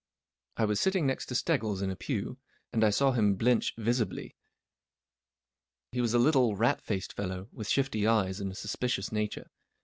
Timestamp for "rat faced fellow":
6.55-7.49